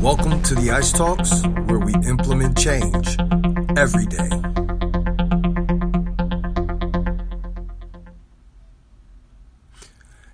Welcome 0.00 0.40
to 0.44 0.54
the 0.54 0.70
Ice 0.70 0.92
Talks, 0.92 1.44
where 1.66 1.80
we 1.80 1.92
implement 2.08 2.56
change 2.56 3.18
every 3.76 4.06
day. 4.06 4.30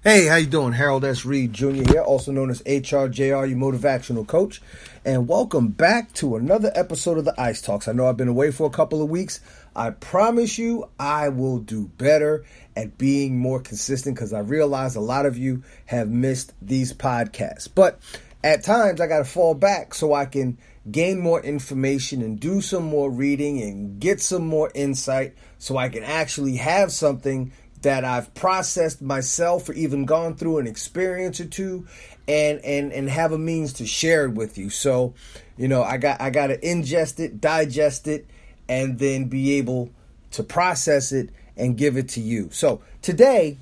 Hey, 0.03 0.27
how 0.27 0.37
you 0.37 0.47
doing? 0.47 0.75
Harold 0.75 1.03
S. 1.03 1.25
Reed 1.25 1.55
Jr. 1.55 1.91
here, 1.91 2.03
also 2.03 2.31
known 2.31 2.51
as 2.51 2.61
HRJR, 2.63 3.49
your 3.49 3.59
motivational 3.59 4.27
coach, 4.27 4.61
and 5.03 5.27
welcome 5.27 5.69
back 5.69 6.13
to 6.15 6.37
another 6.37 6.71
episode 6.75 7.17
of 7.17 7.25
the 7.25 7.35
Ice 7.41 7.63
Talks. 7.63 7.89
I 7.89 7.93
know 7.93 8.07
I've 8.07 8.19
been 8.19 8.29
away 8.29 8.51
for 8.51 8.67
a 8.67 8.71
couple 8.71 9.03
of 9.03 9.09
weeks. 9.09 9.41
I 9.75 9.91
promise 9.91 10.59
you, 10.59 10.91
I 11.01 11.31
will 11.31 11.59
do 11.59 11.89
better 11.97 12.45
at 12.77 12.99
being 12.99 13.39
more 13.39 13.61
consistent 13.61 14.15
because 14.15 14.35
I 14.35 14.41
realize 14.41 14.95
a 14.95 15.01
lot 15.01 15.25
of 15.25 15.39
you 15.39 15.63
have 15.87 16.11
missed 16.11 16.53
these 16.61 16.93
podcasts. 16.93 17.67
But 17.75 17.99
at 18.45 18.63
times 18.63 19.01
I 19.01 19.07
got 19.07 19.19
to 19.19 19.25
fall 19.25 19.55
back 19.55 19.95
so 19.95 20.13
I 20.13 20.27
can 20.27 20.59
gain 20.89 21.19
more 21.19 21.43
information 21.43 22.21
and 22.21 22.39
do 22.39 22.61
some 22.61 22.85
more 22.85 23.11
reading 23.11 23.63
and 23.63 23.99
get 23.99 24.21
some 24.21 24.47
more 24.47 24.71
insight 24.75 25.35
so 25.59 25.79
I 25.79 25.89
can 25.89 26.05
actually 26.05 26.57
have 26.57 26.93
something 26.93 27.53
that 27.81 28.05
I've 28.05 28.35
processed 28.35 29.01
myself 29.01 29.71
or 29.71 29.73
even 29.73 30.05
gone 30.05 30.37
through 30.37 30.59
an 30.59 30.67
experience 30.67 31.41
or 31.41 31.47
two 31.47 31.87
and 32.29 32.61
and 32.61 32.93
and 32.93 33.09
have 33.09 33.33
a 33.33 33.39
means 33.39 33.73
to 33.75 33.87
share 33.87 34.27
it 34.27 34.33
with 34.33 34.59
you. 34.59 34.69
So, 34.69 35.15
you 35.57 35.67
know, 35.67 35.83
I 35.83 35.97
got 35.97 36.21
I 36.21 36.29
got 36.29 36.49
to 36.49 36.59
ingest 36.59 37.21
it, 37.21 37.41
digest 37.41 38.07
it 38.07 38.27
and 38.69 38.99
then 38.99 39.25
be 39.25 39.55
able 39.55 39.91
to 40.33 40.43
process 40.43 41.13
it 41.13 41.31
and 41.57 41.79
give 41.79 41.97
it 41.97 42.11
to 42.11 42.21
you. 42.21 42.51
So, 42.53 42.83
today 43.01 43.57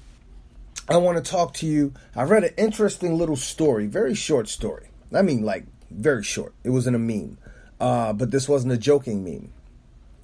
I 0.88 0.96
want 0.96 1.24
to 1.24 1.30
talk 1.30 1.54
to 1.54 1.66
you. 1.66 1.94
I 2.16 2.24
read 2.24 2.44
an 2.44 2.54
interesting 2.56 3.16
little 3.16 3.36
story, 3.36 3.86
very 3.86 4.14
short 4.14 4.48
story. 4.48 4.88
I 5.14 5.22
mean, 5.22 5.42
like, 5.42 5.64
very 5.90 6.24
short. 6.24 6.54
It 6.64 6.70
wasn't 6.70 6.96
a 6.96 6.98
meme, 6.98 7.38
uh, 7.80 8.12
but 8.12 8.30
this 8.30 8.48
wasn't 8.48 8.72
a 8.72 8.78
joking 8.78 9.24
meme. 9.24 9.52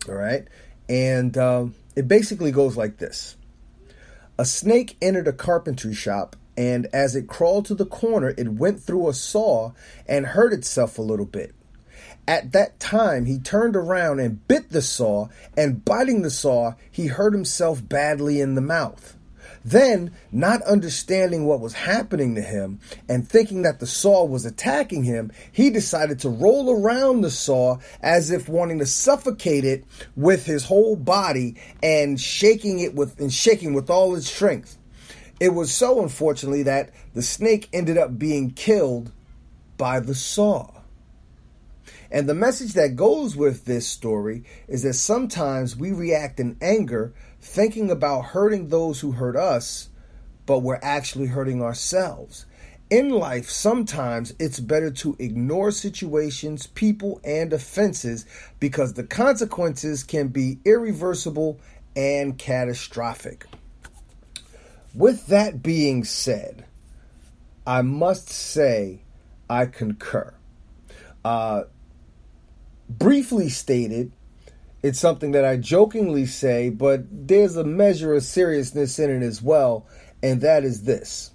All 0.09 0.15
right. 0.15 0.49
And 0.89 1.37
um, 1.39 1.75
it 1.95 2.09
basically 2.09 2.51
goes 2.51 2.77
like 2.77 2.99
this 2.99 3.37
A 4.39 4.45
snake 4.45 4.97
entered 5.01 5.29
a 5.29 5.33
carpentry 5.33 5.95
shop, 5.95 6.35
and 6.57 6.87
as 6.93 7.15
it 7.15 7.29
crawled 7.29 7.67
to 7.67 7.75
the 7.75 7.87
corner, 7.87 8.35
it 8.37 8.49
went 8.49 8.83
through 8.83 9.09
a 9.09 9.15
saw 9.15 9.73
and 10.07 10.27
hurt 10.27 10.53
itself 10.53 10.99
a 10.99 11.03
little 11.03 11.27
bit. 11.27 11.55
At 12.27 12.53
that 12.53 12.81
time, 12.81 13.27
he 13.27 13.39
turned 13.39 13.77
around 13.77 14.21
and 14.21 14.47
bit 14.49 14.71
the 14.71 14.83
saw, 14.83 15.29
and 15.57 15.85
biting 15.85 16.23
the 16.23 16.31
saw, 16.31 16.75
he 16.91 17.07
hurt 17.07 17.33
himself 17.33 17.87
badly 17.87 18.41
in 18.41 18.55
the 18.55 18.61
mouth. 18.61 19.17
Then, 19.71 20.13
not 20.33 20.63
understanding 20.63 21.45
what 21.45 21.61
was 21.61 21.75
happening 21.75 22.35
to 22.37 22.41
him 22.41 22.81
and 23.07 23.29
thinking 23.29 23.63
that 23.63 23.81
the 23.81 23.87
saw 23.87 24.25
was 24.25 24.47
attacking 24.47 25.05
him, 25.05 25.31
he 25.53 25.69
decided 25.69 26.21
to 26.21 26.31
roll 26.31 26.71
around 26.71 27.21
the 27.21 27.31
saw 27.31 27.77
as 28.01 28.31
if 28.31 28.49
wanting 28.49 28.79
to 28.79 28.87
suffocate 28.87 29.67
it 29.67 29.85
with 30.17 30.47
his 30.47 30.65
whole 30.65 30.97
body 30.97 31.57
and 31.83 32.19
shaking 32.19 32.79
it 32.79 32.95
with 32.95 33.21
and 33.21 33.31
shaking 33.31 33.75
with 33.75 33.91
all 33.91 34.15
his 34.15 34.27
strength. 34.27 34.79
It 35.39 35.51
was 35.51 35.71
so 35.71 36.03
unfortunately 36.03 36.63
that 36.63 36.89
the 37.13 37.23
snake 37.23 37.69
ended 37.71 37.99
up 37.99 38.19
being 38.19 38.53
killed 38.53 39.13
by 39.77 40.01
the 40.01 40.15
saw. 40.15 40.71
And 42.11 42.27
the 42.27 42.35
message 42.35 42.73
that 42.73 42.97
goes 42.97 43.37
with 43.37 43.67
this 43.67 43.87
story 43.87 44.45
is 44.67 44.83
that 44.85 44.95
sometimes 44.95 45.77
we 45.77 45.93
react 45.93 46.41
in 46.41 46.57
anger 46.63 47.13
thinking 47.41 47.91
about 47.91 48.27
hurting 48.27 48.69
those 48.69 49.01
who 49.01 49.13
hurt 49.13 49.37
us, 49.37 49.89
but 50.47 50.61
we're 50.61 50.81
actually 50.83 51.27
hurting 51.27 51.63
ourselves. 51.63 52.47
In 52.91 53.11
life, 53.11 53.51
sometimes 53.51 54.33
it's 54.39 54.61
better 54.61 54.91
to 54.93 55.15
ignore 55.19 55.71
situations, 55.71 56.67
people, 56.69 57.21
and 57.23 57.53
offenses 57.53 58.25
because 58.61 58.95
the 58.95 59.05
consequences 59.05 60.03
can 60.03 60.29
be 60.29 60.59
irreversible 60.65 61.61
and 61.95 62.39
catastrophic. 62.39 63.45
With 64.95 65.27
that 65.27 65.63
being 65.63 66.05
said, 66.05 66.65
I 67.67 67.83
must 67.83 68.31
say 68.31 69.03
I 69.51 69.67
concur. 69.67 70.33
Uh, 71.25 71.65
briefly 72.89 73.51
stated, 73.51 74.13
it's 74.83 75.01
something 75.01 75.33
that 75.33 75.45
I 75.45 75.57
jokingly 75.57 76.27
say, 76.27 76.71
but 76.71 77.03
there's 77.11 77.57
a 77.57 77.65
measure 77.65 78.15
of 78.15 78.23
seriousness 78.23 78.99
in 78.99 79.11
it 79.11 79.25
as 79.25 79.43
well, 79.43 79.87
and 80.23 80.41
that 80.41 80.65
is 80.65 80.85
this 80.85 81.33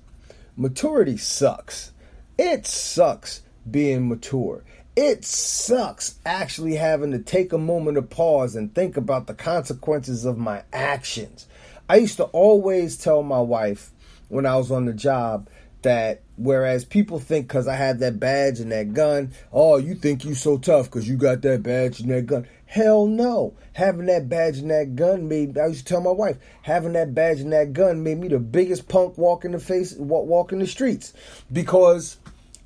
maturity 0.55 1.17
sucks. 1.17 1.91
It 2.37 2.65
sucks 2.65 3.41
being 3.69 4.07
mature. 4.07 4.63
It 4.95 5.25
sucks 5.25 6.15
actually 6.25 6.75
having 6.75 7.11
to 7.11 7.19
take 7.19 7.51
a 7.51 7.57
moment 7.57 7.95
to 7.95 8.01
pause 8.01 8.55
and 8.55 8.73
think 8.73 8.95
about 8.95 9.27
the 9.27 9.33
consequences 9.33 10.25
of 10.25 10.37
my 10.37 10.63
actions. 10.71 11.47
I 11.89 11.97
used 11.97 12.17
to 12.17 12.25
always 12.25 12.97
tell 12.97 13.23
my 13.23 13.39
wife 13.39 13.91
when 14.29 14.45
I 14.45 14.55
was 14.55 14.71
on 14.71 14.85
the 14.85 14.93
job 14.93 15.49
that 15.81 16.21
whereas 16.38 16.85
people 16.85 17.19
think 17.19 17.47
because 17.47 17.67
I 17.67 17.75
have 17.75 17.99
that 17.99 18.19
badge 18.19 18.59
and 18.59 18.71
that 18.71 18.94
gun, 18.94 19.33
oh, 19.51 19.77
you 19.77 19.95
think 19.95 20.25
you 20.25 20.35
so 20.35 20.57
tough 20.57 20.85
because 20.85 21.07
you 21.07 21.16
got 21.16 21.41
that 21.41 21.63
badge 21.63 21.99
and 21.99 22.09
that 22.11 22.25
gun. 22.25 22.47
Hell 22.66 23.05
no. 23.05 23.53
Having 23.73 24.07
that 24.07 24.29
badge 24.29 24.57
and 24.57 24.72
that 24.72 24.95
gun 24.95 25.27
made 25.27 25.57
I 25.57 25.67
used 25.67 25.85
to 25.88 25.93
tell 25.93 26.01
my 26.01 26.11
wife, 26.11 26.38
having 26.63 26.93
that 26.93 27.13
badge 27.13 27.39
and 27.39 27.53
that 27.53 27.73
gun 27.73 28.03
made 28.03 28.19
me 28.19 28.27
the 28.27 28.39
biggest 28.39 28.88
punk 28.88 29.17
walking 29.17 29.51
the 29.51 29.59
face 29.59 29.95
walk, 29.95 30.25
walking 30.25 30.59
the 30.59 30.67
streets 30.67 31.13
because 31.51 32.17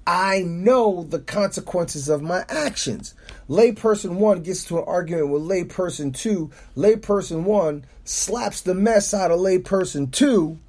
I 0.05 0.43
know 0.43 1.03
the 1.03 1.19
consequences 1.19 2.07
of 2.07 2.21
my 2.21 2.45
actions. 2.47 3.13
Layperson 3.49 4.15
one 4.15 4.41
gets 4.41 4.63
to 4.65 4.77
an 4.77 4.85
argument 4.87 5.27
with 5.27 5.41
layperson 5.41 6.15
two. 6.15 6.51
Layperson 6.77 7.43
one 7.43 7.85
slaps 8.05 8.61
the 8.61 8.73
mess 8.73 9.13
out 9.13 9.31
of 9.31 9.39
layperson 9.39 10.09
two, 10.09 10.59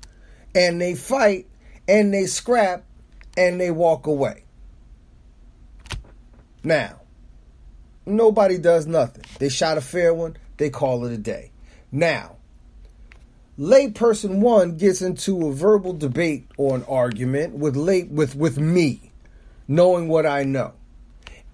and 0.56 0.80
they 0.80 0.96
fight 0.96 1.46
and 1.86 2.12
they 2.12 2.26
scrap 2.26 2.84
and 3.38 3.60
they 3.60 3.70
walk 3.70 4.08
away. 4.08 4.42
Now, 6.64 7.00
nobody 8.04 8.58
does 8.58 8.88
nothing. 8.88 9.24
They 9.38 9.48
shot 9.48 9.78
a 9.78 9.80
fair 9.80 10.12
one, 10.12 10.36
they 10.56 10.70
call 10.70 11.06
it 11.06 11.12
a 11.12 11.18
day. 11.18 11.52
Now, 11.92 12.36
layperson 13.56 14.40
one 14.40 14.76
gets 14.76 15.02
into 15.02 15.46
a 15.46 15.52
verbal 15.52 15.92
debate 15.92 16.48
or 16.56 16.74
an 16.74 16.84
argument 16.88 17.54
with 17.54 17.76
late 17.76 18.08
with 18.08 18.34
with 18.34 18.58
me, 18.58 19.12
knowing 19.68 20.08
what 20.08 20.26
I 20.26 20.42
know. 20.42 20.74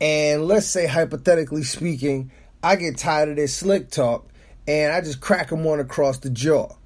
And 0.01 0.47
let's 0.47 0.67
say 0.67 0.87
hypothetically 0.87 1.65
speaking, 1.65 2.33
I 2.63 2.77
get 2.77 2.97
tired 2.97 3.29
of 3.29 3.37
this 3.37 3.55
slick 3.55 3.91
talk 3.91 4.27
and 4.67 4.91
I 4.91 5.03
just 5.03 5.21
crack 5.21 5.53
him 5.53 5.65
one 5.65 5.81
across 5.81 6.19
the 6.19 6.31
jaw. 6.31 6.77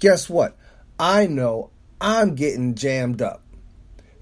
Guess 0.00 0.28
what? 0.28 0.56
I 0.98 1.28
know 1.28 1.70
I'm 2.00 2.34
getting 2.34 2.74
jammed 2.74 3.22
up 3.22 3.41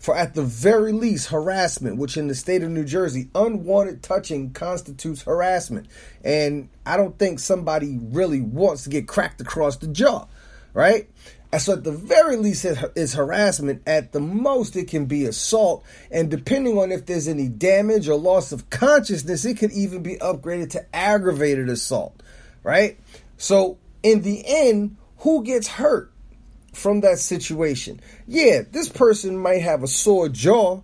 for 0.01 0.17
at 0.17 0.35
the 0.35 0.43
very 0.43 0.93
least 0.93 1.29
harassment, 1.29 1.99
which 1.99 2.17
in 2.17 2.27
the 2.27 2.35
state 2.35 2.63
of 2.63 2.71
New 2.71 2.85
Jersey, 2.85 3.29
unwanted 3.35 4.03
touching 4.03 4.51
constitutes 4.51 5.23
harassment. 5.23 5.89
And 6.25 6.71
I 6.87 6.97
don't 6.97 7.19
think 7.19 7.39
somebody 7.39 7.99
really 8.01 8.41
wants 8.41 8.85
to 8.85 8.91
get 8.91 9.07
cracked 9.07 9.43
across 9.43 9.77
the 9.77 9.89
jaw, 9.89 10.27
right? 10.73 11.09
So 11.59 11.75
at 11.75 11.85
the 11.85 11.93
very 11.93 12.37
least 12.37 12.65
is 12.65 13.13
harassment. 13.13 13.83
At 13.87 14.13
the 14.13 14.21
most, 14.21 14.75
it 14.75 14.89
can 14.89 15.05
be 15.05 15.27
assault. 15.27 15.85
And 16.11 16.31
depending 16.31 16.79
on 16.79 16.93
if 16.93 17.05
there's 17.05 17.29
any 17.29 17.49
damage 17.49 18.09
or 18.09 18.15
loss 18.17 18.53
of 18.53 18.71
consciousness, 18.71 19.45
it 19.45 19.59
could 19.59 19.73
even 19.73 20.03
be 20.03 20.17
upgraded 20.17 20.71
to 20.71 20.97
aggravated 20.97 21.69
assault, 21.69 22.23
right? 22.63 22.99
So 23.37 23.77
in 24.03 24.23
the 24.23 24.45
end, 24.47 24.97
who 25.19 25.45
gets 25.45 25.69
hurt? 25.69 26.10
From 26.81 27.01
that 27.03 27.19
situation. 27.19 28.01
Yeah, 28.27 28.63
this 28.71 28.89
person 28.89 29.37
might 29.37 29.63
have 29.63 29.83
a 29.83 29.89
sore 29.89 30.29
jaw 30.29 30.81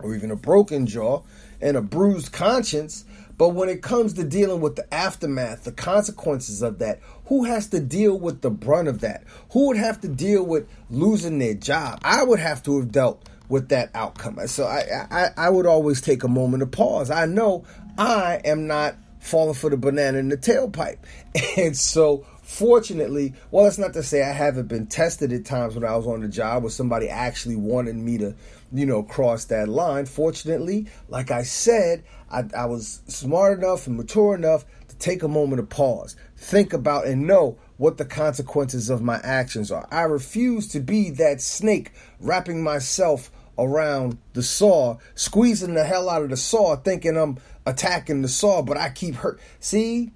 or 0.00 0.14
even 0.14 0.30
a 0.30 0.36
broken 0.36 0.86
jaw 0.86 1.22
and 1.60 1.76
a 1.76 1.82
bruised 1.82 2.32
conscience, 2.32 3.04
but 3.36 3.50
when 3.50 3.68
it 3.68 3.82
comes 3.82 4.14
to 4.14 4.24
dealing 4.24 4.60
with 4.60 4.76
the 4.76 4.92
aftermath, 4.92 5.64
the 5.64 5.72
consequences 5.72 6.62
of 6.62 6.78
that, 6.78 7.00
who 7.26 7.44
has 7.44 7.68
to 7.68 7.80
deal 7.80 8.18
with 8.18 8.40
the 8.40 8.50
brunt 8.50 8.88
of 8.88 9.00
that? 9.00 9.24
Who 9.52 9.68
would 9.68 9.76
have 9.76 10.00
to 10.00 10.08
deal 10.08 10.44
with 10.44 10.68
losing 10.90 11.38
their 11.38 11.54
job? 11.54 12.00
I 12.02 12.24
would 12.24 12.40
have 12.40 12.62
to 12.64 12.80
have 12.80 12.90
dealt 12.90 13.28
with 13.48 13.68
that 13.68 13.90
outcome. 13.94 14.38
So 14.46 14.64
I, 14.64 15.06
I, 15.10 15.28
I 15.36 15.50
would 15.50 15.66
always 15.66 16.00
take 16.00 16.24
a 16.24 16.28
moment 16.28 16.60
to 16.60 16.66
pause. 16.66 17.10
I 17.10 17.26
know 17.26 17.64
I 17.96 18.40
am 18.44 18.66
not 18.66 18.96
falling 19.20 19.54
for 19.54 19.70
the 19.70 19.76
banana 19.76 20.18
in 20.18 20.28
the 20.28 20.36
tailpipe. 20.36 20.98
And 21.56 21.76
so 21.76 22.26
Fortunately, 22.48 23.34
well, 23.50 23.64
that's 23.64 23.76
not 23.76 23.92
to 23.92 24.02
say 24.02 24.22
I 24.22 24.32
haven't 24.32 24.68
been 24.68 24.86
tested 24.86 25.34
at 25.34 25.44
times 25.44 25.74
when 25.74 25.84
I 25.84 25.94
was 25.94 26.06
on 26.06 26.22
the 26.22 26.28
job 26.28 26.62
where 26.62 26.70
somebody 26.70 27.06
actually 27.06 27.56
wanted 27.56 27.94
me 27.94 28.16
to, 28.18 28.34
you 28.72 28.86
know, 28.86 29.02
cross 29.02 29.44
that 29.44 29.68
line. 29.68 30.06
Fortunately, 30.06 30.86
like 31.10 31.30
I 31.30 31.42
said, 31.42 32.04
I, 32.30 32.44
I 32.56 32.64
was 32.64 33.02
smart 33.06 33.58
enough 33.58 33.86
and 33.86 33.98
mature 33.98 34.34
enough 34.34 34.64
to 34.88 34.96
take 34.96 35.22
a 35.22 35.28
moment 35.28 35.60
to 35.60 35.66
pause, 35.76 36.16
think 36.38 36.72
about 36.72 37.06
and 37.06 37.26
know 37.26 37.58
what 37.76 37.98
the 37.98 38.06
consequences 38.06 38.88
of 38.88 39.02
my 39.02 39.20
actions 39.22 39.70
are. 39.70 39.86
I 39.90 40.04
refuse 40.04 40.68
to 40.68 40.80
be 40.80 41.10
that 41.10 41.42
snake 41.42 41.92
wrapping 42.18 42.62
myself 42.62 43.30
around 43.58 44.16
the 44.32 44.42
saw, 44.42 44.96
squeezing 45.14 45.74
the 45.74 45.84
hell 45.84 46.08
out 46.08 46.22
of 46.22 46.30
the 46.30 46.36
saw, 46.36 46.76
thinking 46.76 47.18
I'm 47.18 47.36
attacking 47.66 48.22
the 48.22 48.28
saw, 48.28 48.62
but 48.62 48.78
I 48.78 48.88
keep 48.88 49.16
hurt. 49.16 49.38
See, 49.60 50.12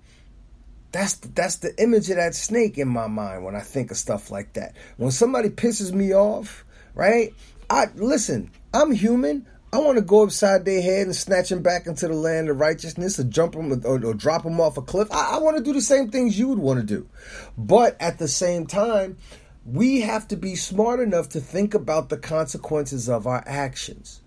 that's 0.92 1.14
that's 1.14 1.56
the 1.56 1.74
image 1.82 2.10
of 2.10 2.16
that 2.16 2.34
snake 2.34 2.78
in 2.78 2.88
my 2.88 3.06
mind 3.06 3.44
when 3.44 3.56
I 3.56 3.60
think 3.60 3.90
of 3.90 3.96
stuff 3.96 4.30
like 4.30 4.52
that. 4.54 4.76
When 4.98 5.10
somebody 5.10 5.48
pisses 5.48 5.92
me 5.92 6.14
off, 6.14 6.64
right? 6.94 7.34
I 7.70 7.86
listen. 7.94 8.50
I'm 8.74 8.92
human. 8.92 9.46
I 9.74 9.78
want 9.78 9.96
to 9.96 10.04
go 10.04 10.22
upside 10.22 10.66
their 10.66 10.82
head 10.82 11.06
and 11.06 11.16
snatch 11.16 11.48
them 11.48 11.62
back 11.62 11.86
into 11.86 12.06
the 12.06 12.14
land 12.14 12.50
of 12.50 12.60
righteousness, 12.60 13.18
or 13.18 13.24
jump 13.24 13.54
them, 13.54 13.72
or, 13.86 14.04
or 14.04 14.12
drop 14.12 14.42
them 14.42 14.60
off 14.60 14.76
a 14.76 14.82
cliff. 14.82 15.08
I, 15.10 15.36
I 15.36 15.38
want 15.38 15.56
to 15.56 15.62
do 15.62 15.72
the 15.72 15.80
same 15.80 16.10
things 16.10 16.38
you 16.38 16.48
would 16.48 16.58
want 16.58 16.80
to 16.80 16.86
do, 16.86 17.08
but 17.56 17.96
at 17.98 18.18
the 18.18 18.28
same 18.28 18.66
time, 18.66 19.16
we 19.64 20.02
have 20.02 20.28
to 20.28 20.36
be 20.36 20.56
smart 20.56 21.00
enough 21.00 21.30
to 21.30 21.40
think 21.40 21.72
about 21.72 22.10
the 22.10 22.18
consequences 22.18 23.08
of 23.08 23.26
our 23.26 23.42
actions. 23.46 24.20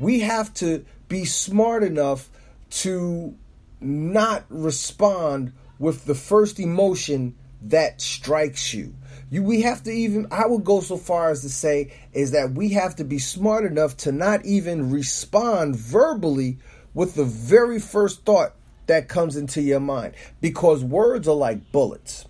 We 0.00 0.20
have 0.20 0.52
to 0.54 0.84
be 1.08 1.24
smart 1.24 1.84
enough 1.84 2.28
to 2.70 3.36
not 3.80 4.44
respond 4.48 5.52
with 5.78 6.04
the 6.04 6.14
first 6.14 6.58
emotion 6.58 7.34
that 7.62 8.00
strikes 8.00 8.72
you. 8.72 8.94
You 9.30 9.42
we 9.42 9.62
have 9.62 9.82
to 9.84 9.90
even 9.90 10.26
I 10.30 10.46
would 10.46 10.64
go 10.64 10.80
so 10.80 10.96
far 10.96 11.30
as 11.30 11.42
to 11.42 11.50
say 11.50 11.92
is 12.12 12.30
that 12.30 12.52
we 12.52 12.70
have 12.70 12.96
to 12.96 13.04
be 13.04 13.18
smart 13.18 13.64
enough 13.64 13.96
to 13.98 14.12
not 14.12 14.44
even 14.46 14.90
respond 14.90 15.76
verbally 15.76 16.58
with 16.94 17.14
the 17.14 17.24
very 17.24 17.78
first 17.78 18.24
thought 18.24 18.54
that 18.86 19.08
comes 19.08 19.36
into 19.36 19.60
your 19.60 19.80
mind 19.80 20.14
because 20.40 20.82
words 20.82 21.28
are 21.28 21.34
like 21.34 21.70
bullets. 21.72 22.24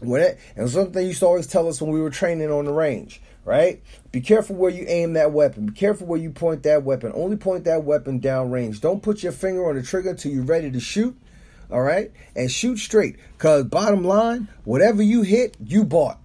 When 0.00 0.22
it, 0.22 0.38
and 0.56 0.68
something 0.70 0.92
they 0.92 1.06
used 1.06 1.20
to 1.20 1.26
always 1.26 1.46
tell 1.46 1.68
us 1.68 1.80
when 1.80 1.90
we 1.90 2.00
were 2.00 2.10
training 2.10 2.50
on 2.50 2.64
the 2.64 2.72
range, 2.72 3.20
right? 3.44 3.82
Be 4.12 4.20
careful 4.22 4.56
where 4.56 4.70
you 4.70 4.86
aim 4.88 5.12
that 5.14 5.32
weapon. 5.32 5.66
Be 5.66 5.72
careful 5.72 6.06
where 6.06 6.18
you 6.18 6.30
point 6.30 6.62
that 6.62 6.84
weapon. 6.84 7.12
Only 7.14 7.36
point 7.36 7.64
that 7.64 7.84
weapon 7.84 8.18
down 8.18 8.50
range. 8.50 8.80
Don't 8.80 9.02
put 9.02 9.22
your 9.22 9.32
finger 9.32 9.68
on 9.68 9.76
the 9.76 9.82
trigger 9.82 10.10
until 10.10 10.32
you're 10.32 10.44
ready 10.44 10.70
to 10.70 10.80
shoot. 10.80 11.20
All 11.70 11.82
right? 11.82 12.10
And 12.34 12.50
shoot 12.50 12.78
straight. 12.78 13.16
Cause 13.38 13.64
bottom 13.64 14.04
line, 14.04 14.48
whatever 14.64 15.02
you 15.02 15.22
hit, 15.22 15.56
you 15.64 15.84
bought. 15.84 16.18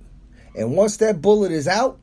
And 0.56 0.76
once 0.76 0.98
that 0.98 1.22
bullet 1.22 1.52
is 1.52 1.68
out, 1.68 2.00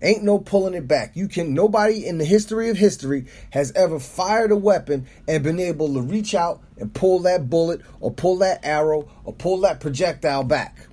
ain't 0.00 0.24
no 0.24 0.38
pulling 0.38 0.74
it 0.74 0.88
back. 0.88 1.14
You 1.14 1.28
can 1.28 1.54
nobody 1.54 2.06
in 2.06 2.18
the 2.18 2.24
history 2.24 2.70
of 2.70 2.76
history 2.76 3.26
has 3.50 3.72
ever 3.72 4.00
fired 4.00 4.50
a 4.50 4.56
weapon 4.56 5.06
and 5.28 5.44
been 5.44 5.60
able 5.60 5.94
to 5.94 6.00
reach 6.00 6.34
out 6.34 6.60
and 6.76 6.92
pull 6.92 7.20
that 7.20 7.48
bullet 7.48 7.82
or 8.00 8.12
pull 8.12 8.38
that 8.38 8.64
arrow 8.64 9.08
or 9.24 9.32
pull 9.32 9.60
that 9.60 9.80
projectile 9.80 10.42
back. 10.42 10.88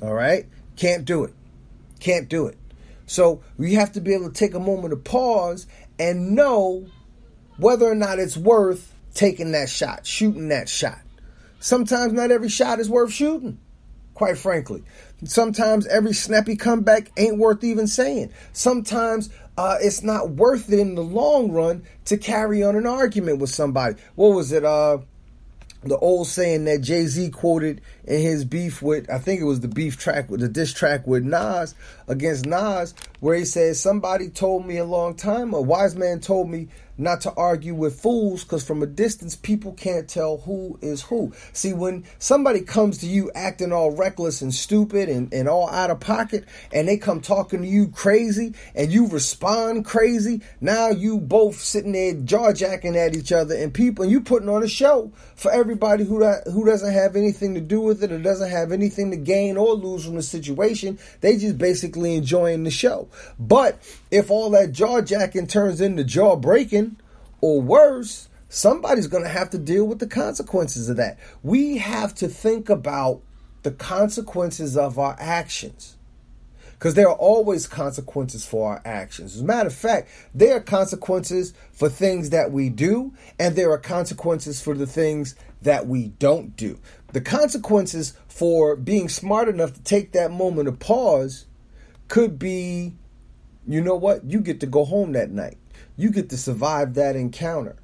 All 0.00 0.14
right? 0.14 0.46
Can't 0.76 1.04
do 1.04 1.24
it. 1.24 1.34
Can't 2.00 2.28
do 2.28 2.46
it. 2.46 2.58
So 3.06 3.42
we 3.56 3.74
have 3.74 3.92
to 3.92 4.00
be 4.00 4.14
able 4.14 4.28
to 4.28 4.34
take 4.34 4.54
a 4.54 4.60
moment 4.60 4.90
to 4.90 4.96
pause 4.96 5.66
and 5.98 6.34
know 6.34 6.86
whether 7.56 7.86
or 7.86 7.94
not 7.94 8.18
it's 8.18 8.36
worth 8.36 8.91
taking 9.14 9.52
that 9.52 9.68
shot, 9.68 10.06
shooting 10.06 10.48
that 10.48 10.68
shot. 10.68 10.98
Sometimes 11.60 12.12
not 12.12 12.30
every 12.30 12.48
shot 12.48 12.80
is 12.80 12.90
worth 12.90 13.12
shooting, 13.12 13.58
quite 14.14 14.38
frankly. 14.38 14.82
Sometimes 15.24 15.86
every 15.86 16.12
snappy 16.12 16.56
comeback 16.56 17.12
ain't 17.16 17.38
worth 17.38 17.62
even 17.62 17.86
saying. 17.86 18.32
Sometimes 18.52 19.30
uh, 19.56 19.76
it's 19.80 20.02
not 20.02 20.30
worth 20.30 20.72
it 20.72 20.78
in 20.78 20.96
the 20.96 21.02
long 21.02 21.52
run 21.52 21.84
to 22.06 22.16
carry 22.16 22.62
on 22.64 22.74
an 22.74 22.86
argument 22.86 23.38
with 23.38 23.50
somebody. 23.50 23.96
What 24.16 24.34
was 24.34 24.50
it? 24.50 24.64
Uh, 24.64 24.98
the 25.84 25.98
old 25.98 26.28
saying 26.28 26.64
that 26.64 26.80
Jay 26.80 27.06
Z 27.06 27.30
quoted 27.30 27.80
in 28.04 28.20
his 28.20 28.44
beef 28.44 28.82
with, 28.82 29.10
I 29.10 29.18
think 29.18 29.40
it 29.40 29.44
was 29.44 29.60
the 29.60 29.68
beef 29.68 29.98
track 29.98 30.30
with 30.30 30.40
the 30.40 30.48
diss 30.48 30.72
track 30.72 31.06
with 31.06 31.24
Nas 31.24 31.74
against 32.06 32.46
Nas, 32.46 32.94
where 33.20 33.36
he 33.36 33.44
says, 33.44 33.80
Somebody 33.80 34.28
told 34.28 34.64
me 34.64 34.76
a 34.76 34.84
long 34.84 35.14
time, 35.14 35.52
a 35.52 35.60
wise 35.60 35.96
man 35.96 36.20
told 36.20 36.48
me 36.48 36.68
not 36.98 37.20
to 37.22 37.32
argue 37.34 37.74
with 37.74 38.00
fools 38.00 38.44
because 38.44 38.64
from 38.64 38.82
a 38.82 38.86
distance 38.86 39.34
people 39.36 39.72
can't 39.72 40.08
tell 40.08 40.38
who 40.38 40.78
is 40.82 41.02
who. 41.02 41.32
See, 41.52 41.72
when 41.72 42.04
somebody 42.18 42.60
comes 42.60 42.98
to 42.98 43.06
you 43.06 43.30
acting 43.34 43.72
all 43.72 43.90
reckless 43.90 44.42
and 44.42 44.52
stupid 44.52 45.08
and, 45.08 45.32
and 45.32 45.48
all 45.48 45.68
out 45.70 45.90
of 45.90 46.00
pocket 46.00 46.44
and 46.72 46.88
they 46.88 46.96
come 46.96 47.20
talking 47.20 47.62
to 47.62 47.68
you 47.68 47.88
crazy 47.88 48.54
and 48.74 48.92
you 48.92 49.08
respond 49.08 49.84
crazy, 49.84 50.42
now 50.60 50.88
you 50.88 51.18
both 51.18 51.56
sitting 51.56 51.92
there 51.92 52.14
jaw 52.14 52.52
jacking 52.52 52.96
at 52.96 53.16
each 53.16 53.32
other 53.32 53.54
and 53.54 53.72
people 53.72 54.02
and 54.02 54.12
you 54.12 54.20
putting 54.20 54.48
on 54.48 54.62
a 54.62 54.68
show 54.68 55.12
for 55.34 55.50
everybody 55.50 56.04
who 56.04 56.22
who 56.22 56.64
doesn't 56.64 56.92
have 56.92 57.16
anything 57.16 57.54
to 57.54 57.60
do 57.60 57.80
with 57.80 58.02
it 58.04 58.12
or 58.12 58.18
doesn't 58.18 58.50
have 58.50 58.70
anything 58.70 59.10
to 59.10 59.16
gain 59.16 59.56
or 59.56 59.74
lose 59.74 60.04
from 60.04 60.14
the 60.14 60.22
situation. 60.22 60.98
They 61.20 61.36
just 61.36 61.58
basically 61.58 62.14
enjoying 62.14 62.64
the 62.64 62.70
show. 62.70 63.08
But 63.38 63.78
if 64.10 64.30
all 64.30 64.50
that 64.50 64.72
jaw 64.72 65.00
jacking 65.00 65.46
turns 65.46 65.80
into 65.80 66.04
jaw 66.04 66.36
breaking 66.36 66.91
or 67.42 67.60
worse, 67.60 68.30
somebody's 68.48 69.08
going 69.08 69.24
to 69.24 69.28
have 69.28 69.50
to 69.50 69.58
deal 69.58 69.84
with 69.84 69.98
the 69.98 70.06
consequences 70.06 70.88
of 70.88 70.96
that. 70.96 71.18
We 71.42 71.76
have 71.76 72.14
to 72.16 72.28
think 72.28 72.70
about 72.70 73.20
the 73.62 73.72
consequences 73.72 74.76
of 74.78 74.98
our 74.98 75.16
actions. 75.18 75.98
Because 76.70 76.94
there 76.94 77.08
are 77.08 77.16
always 77.16 77.66
consequences 77.66 78.46
for 78.46 78.70
our 78.70 78.82
actions. 78.84 79.34
As 79.34 79.40
a 79.42 79.44
matter 79.44 79.68
of 79.68 79.74
fact, 79.74 80.08
there 80.34 80.56
are 80.56 80.60
consequences 80.60 81.52
for 81.70 81.88
things 81.88 82.30
that 82.30 82.50
we 82.50 82.70
do, 82.70 83.12
and 83.38 83.54
there 83.54 83.70
are 83.70 83.78
consequences 83.78 84.60
for 84.60 84.74
the 84.74 84.86
things 84.86 85.36
that 85.60 85.86
we 85.86 86.08
don't 86.08 86.56
do. 86.56 86.80
The 87.12 87.20
consequences 87.20 88.14
for 88.26 88.74
being 88.74 89.08
smart 89.08 89.48
enough 89.48 89.74
to 89.74 89.82
take 89.82 90.12
that 90.12 90.32
moment 90.32 90.66
of 90.66 90.80
pause 90.80 91.46
could 92.08 92.38
be 92.38 92.94
you 93.66 93.80
know 93.80 93.94
what? 93.94 94.24
You 94.24 94.40
get 94.40 94.60
to 94.60 94.66
go 94.66 94.84
home 94.84 95.12
that 95.12 95.30
night. 95.30 95.56
You 95.96 96.10
get 96.10 96.30
to 96.30 96.36
survive 96.36 96.94
that 96.94 97.16
encounter. 97.16 97.76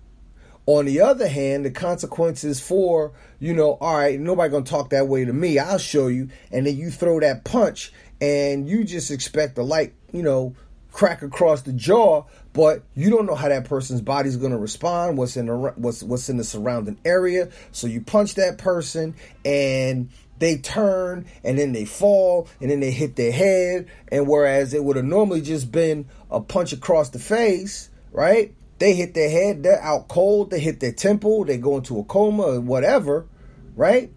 On 0.67 0.85
the 0.85 1.00
other 1.00 1.29
hand, 1.29 1.65
the 1.65 1.71
consequences 1.71 2.61
for, 2.61 3.12
you 3.39 3.55
know, 3.55 3.79
all 3.81 3.97
right, 3.97 4.21
nobody 4.21 4.50
gonna 4.50 4.65
talk 4.65 4.91
that 4.91 5.09
way 5.09 5.25
to 5.25 5.33
me. 5.33 5.59
I'll 5.59 5.79
show 5.79 6.09
you. 6.09 6.29
And 6.53 6.67
then 6.67 6.77
you 6.77 6.91
throw 6.91 7.21
that 7.21 7.45
punch 7.45 7.93
and 8.21 8.69
you 8.69 8.85
just 8.85 9.11
expect 9.11 9.55
the 9.56 9.62
light, 9.62 9.95
you 10.12 10.23
know, 10.23 10.55
crack 10.93 11.23
across 11.23 11.62
the 11.62 11.73
jaw, 11.73 12.25
but 12.53 12.83
you 12.95 13.09
don't 13.09 13.25
know 13.25 13.35
how 13.35 13.49
that 13.49 13.65
person's 13.65 14.00
body's 14.00 14.37
going 14.37 14.53
to 14.53 14.59
respond, 14.59 15.17
what's 15.17 15.37
in 15.37 15.47
the 15.47 15.55
what's 15.77 16.03
what's 16.03 16.29
in 16.29 16.37
the 16.37 16.45
surrounding 16.45 16.99
area. 17.05 17.49
So 17.73 17.87
you 17.87 18.00
punch 18.00 18.35
that 18.35 18.59
person 18.59 19.15
and 19.45 20.11
they 20.38 20.58
turn 20.58 21.26
and 21.44 21.58
then 21.58 21.73
they 21.73 21.85
fall 21.85 22.49
and 22.61 22.70
then 22.70 22.81
they 22.81 22.90
hit 22.90 23.17
their 23.17 23.32
head. 23.32 23.88
And 24.11 24.29
whereas 24.29 24.75
it 24.75 24.85
would 24.85 24.96
have 24.96 25.05
normally 25.05 25.40
just 25.40 25.70
been 25.73 26.06
a 26.31 26.40
punch 26.40 26.73
across 26.73 27.11
the 27.11 27.19
face, 27.19 27.90
right? 28.12 28.55
They 28.79 28.94
hit 28.94 29.14
their 29.14 29.31
head, 29.31 29.62
they're 29.62 29.82
out 29.82 30.08
cold, 30.08 30.50
they 30.50 30.61
hit 30.61 30.80
their 30.80 30.92
temple, 30.92 31.45
they 31.45 31.59
go 31.59 31.76
into 31.76 31.99
a 31.99 32.04
coma 32.04 32.45
or 32.45 32.61
whatever, 32.61 33.26
right? 33.75 34.12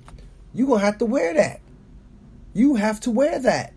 You're 0.53 0.67
going 0.67 0.79
to 0.79 0.85
have 0.85 0.99
to 0.99 1.05
wear 1.05 1.33
that. 1.33 1.61
You 2.53 2.75
have 2.75 2.99
to 3.01 3.11
wear 3.11 3.39
that. 3.39 3.73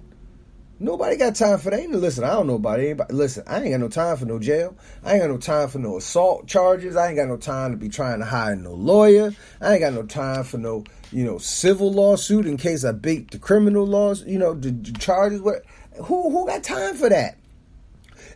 Nobody 0.80 1.16
got 1.16 1.36
time 1.36 1.58
for 1.58 1.70
that. 1.70 1.88
Listen, 1.88 2.24
I 2.24 2.32
don't 2.32 2.48
know 2.48 2.56
about 2.56 2.80
anybody. 2.80 3.14
Listen, 3.14 3.44
I 3.46 3.60
ain't 3.60 3.70
got 3.70 3.80
no 3.80 3.88
time 3.88 4.16
for 4.16 4.26
no 4.26 4.40
jail. 4.40 4.76
I 5.04 5.12
ain't 5.12 5.22
got 5.22 5.30
no 5.30 5.38
time 5.38 5.68
for 5.68 5.78
no 5.78 5.98
assault 5.98 6.48
charges. 6.48 6.96
I 6.96 7.08
ain't 7.08 7.16
got 7.16 7.28
no 7.28 7.36
time 7.36 7.70
to 7.70 7.76
be 7.76 7.88
trying 7.88 8.18
to 8.18 8.24
hire 8.24 8.56
no 8.56 8.74
lawyer. 8.74 9.32
I 9.60 9.74
ain't 9.74 9.80
got 9.80 9.94
no 9.94 10.02
time 10.02 10.42
for 10.42 10.58
no, 10.58 10.82
you 11.14 11.25
know, 11.25 11.38
civil 11.38 11.92
lawsuit 11.92 12.44
in 12.44 12.56
case 12.56 12.85
I 12.85 12.90
beat 12.90 13.30
the 13.30 13.38
criminal 13.38 13.87
laws, 13.87 14.25
you 14.25 14.37
know, 14.37 14.52
the, 14.52 14.73
the 14.73 14.92
charges. 14.99 15.40
What? 15.40 15.64
Who 16.02 16.28
who 16.28 16.44
got 16.44 16.64
time 16.64 16.97
for 16.97 17.09
that? 17.09 17.38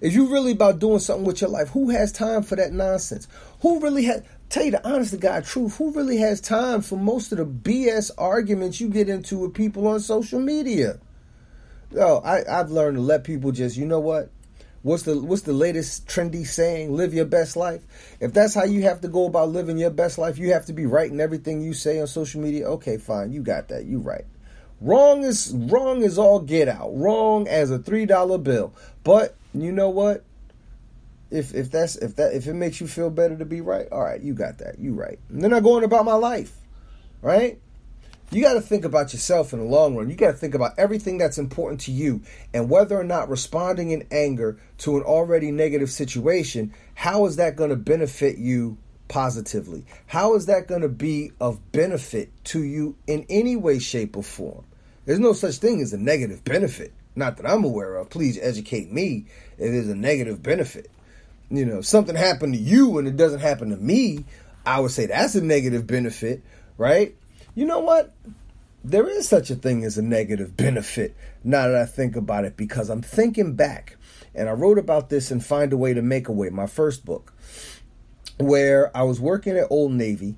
If 0.01 0.13
you 0.13 0.31
really 0.31 0.53
about 0.53 0.79
doing 0.79 1.01
something 1.01 1.27
with 1.27 1.41
your 1.41 1.51
life, 1.51 1.71
who 1.71 1.91
has 1.91 2.13
time 2.13 2.45
for 2.45 2.55
that 2.55 2.73
nonsense? 2.73 3.27
Who 3.63 3.81
really 3.81 4.05
has? 4.05 4.23
Tell 4.49 4.65
you 4.65 4.71
the 4.71 4.89
honest 4.89 5.11
to 5.11 5.17
God 5.17 5.45
truth, 5.45 5.77
who 5.77 5.91
really 5.91 6.19
has 6.19 6.41
time 6.41 6.81
for 6.81 6.97
most 6.97 7.33
of 7.33 7.39
the 7.39 7.45
BS 7.45 8.13
arguments 8.17 8.81
you 8.81 8.89
get 8.89 9.09
into 9.09 9.39
with 9.39 9.55
people 9.55 9.89
on 9.89 9.99
social 9.99 10.39
media? 10.39 11.01
Yo, 11.91 12.19
I, 12.19 12.45
I've 12.49 12.71
learned 12.71 12.99
to 12.99 13.03
let 13.03 13.25
people 13.25 13.51
just, 13.51 13.77
you 13.77 13.87
know 13.87 13.99
what? 13.99 14.31
What's 14.83 15.03
the 15.03 15.21
what's 15.21 15.43
the 15.43 15.53
latest 15.53 16.07
trendy 16.07 16.47
saying? 16.47 16.95
Live 16.95 17.13
your 17.13 17.25
best 17.25 17.57
life. 17.57 17.83
If 18.21 18.33
that's 18.33 18.55
how 18.55 18.65
you 18.65 18.83
have 18.83 19.01
to 19.01 19.09
go 19.09 19.27
about 19.27 19.51
living 19.51 19.77
your 19.77 19.91
best 19.91 20.19
life, 20.19 20.39
you 20.39 20.53
have 20.53 20.67
to 20.67 20.73
be 20.73 20.87
right 20.87 21.11
in 21.11 21.21
everything 21.21 21.61
you 21.61 21.75
say 21.75 22.01
on 22.01 22.07
social 22.07 22.41
media. 22.41 22.67
Okay, 22.69 22.97
fine, 22.97 23.33
you 23.33 23.43
got 23.43 23.69
that. 23.69 23.87
You 23.87 23.99
right. 23.99 24.25
Wrong 24.81 25.25
is 25.25 25.53
wrong 25.53 26.03
is 26.03 26.19
all 26.19 26.41
get 26.41 26.69
out. 26.69 26.97
Wrong 26.97 27.49
as 27.49 27.71
a 27.71 27.79
three 27.79 28.07
dollar 28.07 28.39
bill. 28.39 28.73
But 29.03 29.35
you 29.53 29.73
know 29.73 29.91
what? 29.91 30.25
If 31.31 31.55
if 31.55 31.71
that's 31.71 31.97
if 31.97 32.15
that 32.17 32.35
if 32.35 32.47
it 32.47 32.55
makes 32.55 32.81
you 32.81 32.87
feel 32.87 33.11
better 33.11 33.37
to 33.37 33.45
be 33.45 33.61
right, 33.61 33.89
all 33.91 34.03
right, 34.03 34.21
you 34.21 34.33
got 34.33 34.59
that. 34.59 34.79
You 34.79 34.95
right. 34.95 35.19
And 35.29 35.43
then 35.43 35.53
I 35.53 35.61
go 35.61 35.77
on 35.77 35.85
about 35.85 36.05
my 36.05 36.15
life, 36.15 36.57
right? 37.21 37.59
You 38.31 38.43
got 38.43 38.55
to 38.55 38.61
think 38.61 38.85
about 38.85 39.15
yourself 39.15 39.55
in 39.55 39.59
the 39.59 39.65
long 39.65 39.97
run. 39.97 40.11
You 40.11 40.17
got 40.17 40.33
to 40.33 40.37
think 40.37 40.55
about 40.55 40.79
everything 40.79 41.17
that's 41.17 41.39
important 41.39 41.81
to 41.83 41.93
you 41.93 42.21
and 42.53 42.69
whether 42.69 42.99
or 42.99 43.05
not 43.05 43.31
responding 43.31 43.91
in 43.91 44.07
anger 44.11 44.61
to 44.79 44.99
an 44.99 45.03
already 45.03 45.51
negative 45.51 45.91
situation, 45.91 46.75
how 46.95 47.25
is 47.25 47.37
that 47.37 47.57
going 47.57 47.71
to 47.71 47.77
benefit 47.77 48.37
you 48.37 48.77
positively? 49.09 49.87
How 50.07 50.35
is 50.35 50.45
that 50.47 50.69
going 50.69 50.83
to 50.83 50.91
be 50.91 51.33
of 51.41 51.73
benefit 51.73 52.31
to 52.47 52.63
you 52.63 52.97
in 53.07 53.25
any 53.31 53.57
way, 53.57 53.79
shape, 53.79 54.15
or 54.15 54.23
form? 54.23 54.67
There's 55.07 55.19
no 55.19 55.33
such 55.33 55.57
thing 55.57 55.81
as 55.81 55.95
a 55.95 55.99
negative 55.99 56.45
benefit. 56.45 56.93
Not 57.17 57.39
that 57.39 57.51
I'm 57.51 57.65
aware 57.65 57.97
of. 57.97 58.11
Please 58.11 58.39
educate 58.39 58.93
me 58.93 59.25
if 59.53 59.73
there's 59.73 59.89
a 59.89 59.95
negative 59.95 60.43
benefit. 60.43 60.91
You 61.51 61.65
know, 61.65 61.81
something 61.81 62.15
happened 62.15 62.53
to 62.53 62.61
you 62.61 62.99
and 62.99 63.09
it 63.09 63.17
doesn't 63.17 63.41
happen 63.41 63.71
to 63.71 63.77
me, 63.77 64.27
I 64.67 64.81
would 64.81 64.91
say 64.91 65.07
that's 65.07 65.35
a 65.35 65.41
negative 65.41 65.87
benefit, 65.87 66.43
right? 66.77 67.17
You 67.59 67.65
know 67.65 67.81
what? 67.81 68.15
There 68.85 69.09
is 69.09 69.29
such 69.29 69.50
a 69.50 69.57
thing 69.57 69.83
as 69.83 69.99
a 69.99 70.03
negative 70.03 70.57
benefit 70.57 71.17
now 71.43 71.67
that 71.67 71.75
I 71.75 71.87
think 71.87 72.15
about 72.15 72.45
it 72.45 72.57
because 72.57 72.88
I'm 72.88 73.03
thinking 73.03 73.57
back 73.57 73.97
and 74.33 74.49
I 74.49 74.53
wrote 74.53 74.79
about 74.79 75.11
this 75.11 75.33
in 75.33 75.41
Find 75.41 75.73
a 75.73 75.77
Way 75.77 75.93
to 75.93 76.00
Make 76.00 76.29
a 76.29 76.33
Way, 76.33 76.50
my 76.50 76.69
first 76.69 77.05
book, 77.05 77.33
where 78.38 78.97
I 78.97 79.03
was 79.03 79.21
working 79.21 79.59
at 79.59 79.67
Old 79.73 79.91
Navy 79.91 80.37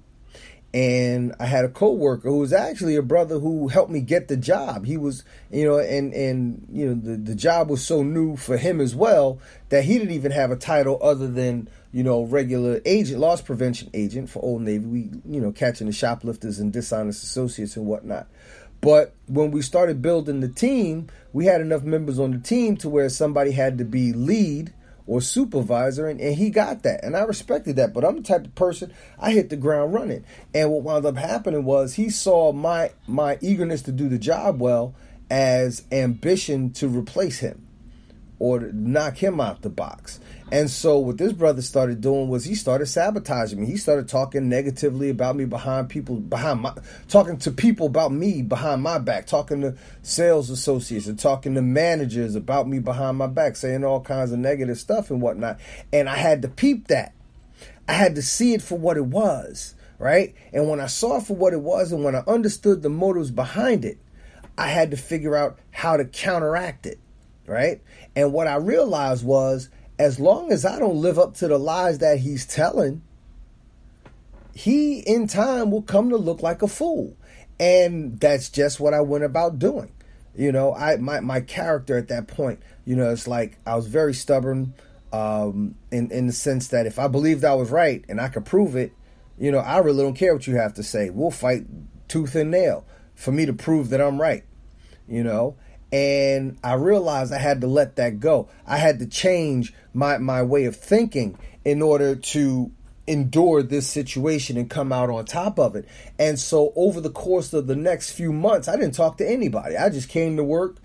and 0.72 1.34
I 1.38 1.44
had 1.44 1.66
a 1.66 1.68
coworker 1.68 2.28
who 2.28 2.38
was 2.38 2.54
actually 2.54 2.96
a 2.96 3.02
brother 3.02 3.38
who 3.38 3.68
helped 3.68 3.90
me 3.90 4.00
get 4.00 4.28
the 4.28 4.36
job. 4.38 4.86
He 4.86 4.96
was, 4.96 5.22
you 5.50 5.66
know, 5.66 5.78
and 5.78 6.14
and 6.14 6.66
you 6.72 6.86
know 6.86 6.94
the 6.94 7.16
the 7.18 7.34
job 7.34 7.68
was 7.68 7.84
so 7.84 8.02
new 8.02 8.36
for 8.36 8.56
him 8.56 8.80
as 8.80 8.94
well 8.94 9.40
that 9.68 9.84
he 9.84 9.98
didn't 9.98 10.14
even 10.14 10.32
have 10.32 10.50
a 10.50 10.56
title 10.56 10.98
other 11.02 11.28
than 11.28 11.68
you 11.92 12.02
know 12.02 12.22
regular 12.22 12.80
agent, 12.84 13.20
loss 13.20 13.40
prevention 13.40 13.90
agent 13.94 14.30
for 14.30 14.42
Old 14.42 14.62
Navy. 14.62 14.86
We 14.86 15.10
you 15.24 15.40
know 15.40 15.52
catching 15.52 15.86
the 15.86 15.92
shoplifters 15.92 16.58
and 16.58 16.72
dishonest 16.72 17.22
associates 17.22 17.76
and 17.76 17.86
whatnot. 17.86 18.28
But 18.80 19.14
when 19.26 19.50
we 19.50 19.60
started 19.62 20.00
building 20.00 20.40
the 20.40 20.48
team, 20.48 21.08
we 21.32 21.44
had 21.44 21.60
enough 21.60 21.82
members 21.82 22.18
on 22.18 22.30
the 22.30 22.38
team 22.38 22.76
to 22.78 22.88
where 22.88 23.08
somebody 23.08 23.52
had 23.52 23.76
to 23.78 23.84
be 23.84 24.12
lead 24.12 24.72
or 25.06 25.20
supervisor, 25.20 26.08
and, 26.08 26.20
and 26.20 26.36
he 26.36 26.50
got 26.50 26.84
that. 26.84 27.02
And 27.04 27.16
I 27.16 27.22
respected 27.22 27.76
that. 27.76 27.92
But 27.92 28.04
I'm 28.04 28.16
the 28.16 28.22
type 28.22 28.44
of 28.44 28.54
person, 28.54 28.92
I 29.18 29.32
hit 29.32 29.50
the 29.50 29.56
ground 29.56 29.92
running. 29.92 30.24
And 30.54 30.70
what 30.70 30.82
wound 30.82 31.04
up 31.04 31.16
happening 31.16 31.64
was 31.64 31.94
he 31.94 32.10
saw 32.10 32.52
my 32.52 32.92
my 33.06 33.38
eagerness 33.40 33.82
to 33.82 33.92
do 33.92 34.08
the 34.08 34.18
job 34.18 34.60
well 34.60 34.94
as 35.30 35.84
ambition 35.92 36.72
to 36.72 36.88
replace 36.88 37.40
him 37.40 37.66
or 38.40 38.58
knock 38.72 39.18
him 39.18 39.38
out 39.38 39.62
the 39.62 39.68
box. 39.68 40.18
And 40.50 40.68
so 40.68 40.98
what 40.98 41.18
this 41.18 41.32
brother 41.32 41.62
started 41.62 42.00
doing 42.00 42.28
was 42.28 42.44
he 42.44 42.56
started 42.56 42.86
sabotaging 42.86 43.60
me. 43.60 43.66
He 43.66 43.76
started 43.76 44.08
talking 44.08 44.48
negatively 44.48 45.10
about 45.10 45.36
me 45.36 45.44
behind 45.44 45.88
people 45.88 46.16
behind 46.16 46.62
my 46.62 46.74
talking 47.06 47.36
to 47.38 47.52
people 47.52 47.86
about 47.86 48.10
me 48.10 48.42
behind 48.42 48.82
my 48.82 48.98
back, 48.98 49.26
talking 49.26 49.60
to 49.60 49.76
sales 50.02 50.50
associates 50.50 51.06
and 51.06 51.18
talking 51.18 51.54
to 51.54 51.62
managers 51.62 52.34
about 52.34 52.66
me 52.66 52.80
behind 52.80 53.18
my 53.18 53.28
back, 53.28 53.54
saying 53.54 53.84
all 53.84 54.00
kinds 54.00 54.32
of 54.32 54.40
negative 54.40 54.78
stuff 54.78 55.10
and 55.10 55.20
whatnot. 55.20 55.60
And 55.92 56.08
I 56.08 56.16
had 56.16 56.42
to 56.42 56.48
peep 56.48 56.88
that. 56.88 57.12
I 57.86 57.92
had 57.92 58.14
to 58.14 58.22
see 58.22 58.54
it 58.54 58.62
for 58.62 58.78
what 58.78 58.96
it 58.96 59.06
was, 59.06 59.74
right? 59.98 60.34
And 60.52 60.68
when 60.68 60.80
I 60.80 60.86
saw 60.86 61.18
it 61.18 61.24
for 61.24 61.36
what 61.36 61.52
it 61.52 61.60
was 61.60 61.92
and 61.92 62.02
when 62.02 62.16
I 62.16 62.22
understood 62.26 62.82
the 62.82 62.88
motives 62.88 63.30
behind 63.30 63.84
it, 63.84 63.98
I 64.56 64.68
had 64.68 64.90
to 64.90 64.96
figure 64.96 65.36
out 65.36 65.58
how 65.70 65.96
to 65.96 66.04
counteract 66.04 66.86
it, 66.86 66.98
right? 67.50 67.82
And 68.14 68.32
what 68.32 68.46
I 68.46 68.54
realized 68.56 69.24
was 69.24 69.68
as 69.98 70.20
long 70.20 70.52
as 70.52 70.64
I 70.64 70.78
don't 70.78 71.00
live 71.00 71.18
up 71.18 71.34
to 71.36 71.48
the 71.48 71.58
lies 71.58 71.98
that 71.98 72.20
he's 72.20 72.46
telling, 72.46 73.02
he 74.54 75.00
in 75.00 75.26
time 75.26 75.72
will 75.72 75.82
come 75.82 76.10
to 76.10 76.16
look 76.16 76.42
like 76.42 76.62
a 76.62 76.68
fool. 76.68 77.16
And 77.58 78.18
that's 78.20 78.48
just 78.48 78.78
what 78.78 78.94
I 78.94 79.00
went 79.00 79.24
about 79.24 79.58
doing. 79.58 79.92
You 80.34 80.52
know, 80.52 80.72
I 80.74 80.96
my, 80.96 81.20
my 81.20 81.40
character 81.40 81.98
at 81.98 82.08
that 82.08 82.28
point, 82.28 82.60
you 82.84 82.94
know, 82.94 83.10
it's 83.10 83.26
like 83.26 83.58
I 83.66 83.74
was 83.74 83.88
very 83.88 84.14
stubborn 84.14 84.72
um, 85.12 85.74
in, 85.90 86.10
in 86.12 86.28
the 86.28 86.32
sense 86.32 86.68
that 86.68 86.86
if 86.86 87.00
I 87.00 87.08
believed 87.08 87.44
I 87.44 87.54
was 87.54 87.70
right 87.70 88.04
and 88.08 88.20
I 88.20 88.28
could 88.28 88.46
prove 88.46 88.76
it, 88.76 88.92
you 89.38 89.50
know, 89.50 89.58
I 89.58 89.78
really 89.78 90.02
don't 90.02 90.14
care 90.14 90.34
what 90.34 90.46
you 90.46 90.54
have 90.54 90.74
to 90.74 90.84
say. 90.84 91.10
We'll 91.10 91.32
fight 91.32 91.66
tooth 92.06 92.36
and 92.36 92.52
nail 92.52 92.86
for 93.16 93.32
me 93.32 93.44
to 93.44 93.52
prove 93.52 93.90
that 93.90 94.00
I'm 94.00 94.20
right. 94.20 94.44
You 95.08 95.24
know, 95.24 95.56
and 95.92 96.58
I 96.62 96.74
realized 96.74 97.32
I 97.32 97.38
had 97.38 97.60
to 97.62 97.66
let 97.66 97.96
that 97.96 98.20
go. 98.20 98.48
I 98.66 98.76
had 98.76 98.98
to 99.00 99.06
change 99.06 99.72
my 99.92 100.18
my 100.18 100.42
way 100.42 100.64
of 100.64 100.76
thinking 100.76 101.38
in 101.64 101.82
order 101.82 102.14
to 102.16 102.70
endure 103.06 103.62
this 103.62 103.88
situation 103.88 104.56
and 104.56 104.70
come 104.70 104.92
out 104.92 105.10
on 105.10 105.24
top 105.24 105.58
of 105.58 105.74
it. 105.74 105.86
And 106.18 106.38
so 106.38 106.72
over 106.76 107.00
the 107.00 107.10
course 107.10 107.52
of 107.52 107.66
the 107.66 107.74
next 107.74 108.12
few 108.12 108.32
months, 108.32 108.68
I 108.68 108.76
didn't 108.76 108.94
talk 108.94 109.18
to 109.18 109.28
anybody. 109.28 109.76
I 109.76 109.90
just 109.90 110.08
came 110.08 110.36
to 110.36 110.44
work. 110.44 110.76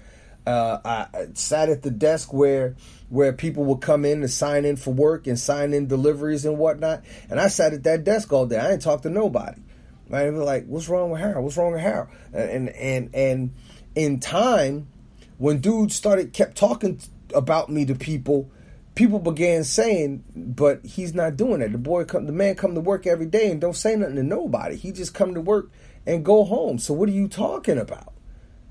Uh, 0.47 0.79
I 0.83 1.27
sat 1.33 1.69
at 1.69 1.83
the 1.83 1.91
desk 1.91 2.33
where 2.33 2.75
where 3.09 3.33
people 3.33 3.63
would 3.65 3.81
come 3.81 4.05
in 4.05 4.21
and 4.21 4.31
sign 4.31 4.65
in 4.65 4.75
for 4.75 4.91
work 4.91 5.27
and 5.27 5.39
sign 5.39 5.73
in 5.73 5.87
deliveries 5.87 6.45
and 6.45 6.57
whatnot. 6.57 7.03
And 7.29 7.39
I 7.39 7.47
sat 7.47 7.73
at 7.73 7.83
that 7.83 8.03
desk 8.03 8.33
all 8.33 8.45
day. 8.45 8.57
I 8.57 8.69
didn't 8.69 8.81
talk 8.81 9.03
to 9.03 9.09
nobody. 9.09 9.61
Right? 10.07 10.29
like, 10.29 10.65
what's 10.67 10.87
wrong 10.87 11.09
with 11.09 11.19
Harold? 11.19 11.43
What's 11.43 11.57
wrong 11.57 11.71
with 11.71 11.81
Harold? 11.81 12.09
And 12.33 12.69
and 12.69 13.13
and 13.13 13.53
in 13.95 14.19
time, 14.19 14.87
when 15.37 15.59
dudes 15.59 15.95
started 15.95 16.33
kept 16.33 16.57
talking 16.57 16.99
about 17.33 17.69
me 17.69 17.85
to 17.85 17.95
people, 17.95 18.49
people 18.95 19.19
began 19.19 19.63
saying, 19.63 20.23
"But 20.35 20.85
he's 20.85 21.13
not 21.13 21.37
doing 21.37 21.61
it. 21.61 21.71
The 21.71 21.77
boy 21.77 22.05
come, 22.05 22.25
the 22.25 22.31
man 22.31 22.55
come 22.55 22.75
to 22.75 22.81
work 22.81 23.05
every 23.05 23.25
day 23.25 23.51
and 23.51 23.59
don't 23.59 23.75
say 23.75 23.95
nothing 23.95 24.15
to 24.15 24.23
nobody. 24.23 24.75
He 24.75 24.91
just 24.91 25.13
come 25.13 25.33
to 25.33 25.41
work 25.41 25.69
and 26.05 26.23
go 26.23 26.43
home. 26.43 26.79
So 26.79 26.93
what 26.93 27.09
are 27.09 27.13
you 27.13 27.27
talking 27.27 27.77
about, 27.77 28.13